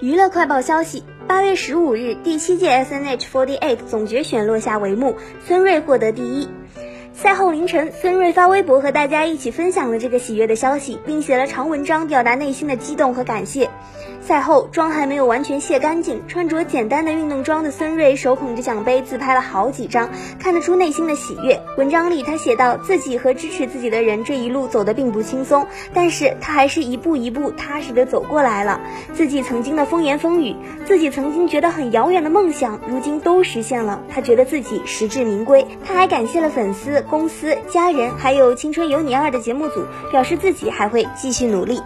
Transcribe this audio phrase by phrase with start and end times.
[0.00, 6.50] 娱乐快报消息：八月十五日，第七届 S N H Forty Eight 总决选落下帷幕，孙瑞获得第一。
[7.26, 13.68] 赛后凌晨，孙瑞发微博和大家一起分享了这个喜悦的消息，并写了长文章表达内心的激动和感谢。
[14.20, 20.08] 赛后，妆还没有完全卸干净，穿着简单的运动装的孙瑞手捧着奖杯自拍了好几张，
[20.38, 21.60] 看得出内心的喜悦。
[21.76, 28.80] 文章里他写道：“自己和支持自己的人这一路走得并不轻松，但是他还是一步一步踏实的走过来了。
[29.14, 30.54] 自己曾经的风言风语，
[30.86, 34.02] 自己曾经觉得很遥远的梦想，如今都实现了。
[34.08, 35.66] 他觉得自己实至名归。
[35.84, 41.80] 他还感谢了粉丝、公司、家人，还有《青春有你二》的节目组，表示自己还会继续努力。